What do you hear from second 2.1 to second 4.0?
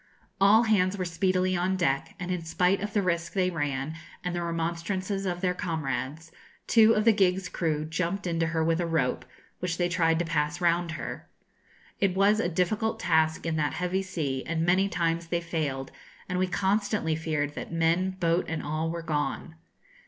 and in spite of the risk they ran,